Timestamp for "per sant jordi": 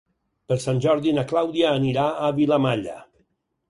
0.51-1.13